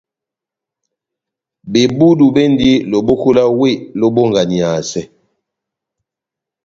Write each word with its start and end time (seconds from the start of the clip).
Bebudu 1.71 2.25
bendi 2.35 2.71
loboko 2.91 3.27
lá 3.37 3.45
wéh 3.59 3.75
lobonganiyasɛ. 3.99 5.01